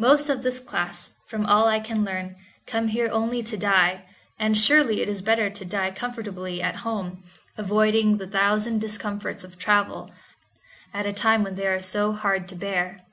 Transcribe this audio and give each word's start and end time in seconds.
Most 0.00 0.28
of 0.28 0.42
this 0.42 0.58
class, 0.58 1.12
from 1.28 1.46
all 1.46 1.68
I 1.68 1.78
can 1.78 2.04
learn, 2.04 2.34
come 2.66 2.88
here 2.88 3.08
only 3.12 3.40
to 3.44 3.56
die, 3.56 4.02
and 4.36 4.58
surely 4.58 5.00
it 5.00 5.08
is 5.08 5.22
better 5.22 5.48
to 5.48 5.64
die 5.64 5.92
comfortably 5.92 6.60
at 6.60 6.82
home, 6.82 7.22
avoiding 7.56 8.16
the 8.16 8.26
thousand 8.26 8.80
discomforts 8.80 9.44
of 9.44 9.58
travel, 9.60 10.10
at 10.92 11.06
a 11.06 11.12
time 11.12 11.44
when 11.44 11.54
they 11.54 11.68
are 11.68 11.80
so 11.82 12.10
heard 12.10 12.48
to 12.48 12.56
bear. 12.56 13.06